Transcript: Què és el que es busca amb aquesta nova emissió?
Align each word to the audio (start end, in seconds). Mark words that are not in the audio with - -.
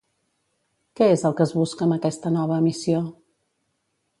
Què 0.99 1.09
és 1.17 1.25
el 1.29 1.35
que 1.41 1.45
es 1.45 1.53
busca 1.57 1.87
amb 1.87 1.95
aquesta 1.99 2.33
nova 2.39 2.59
emissió? 2.65 3.03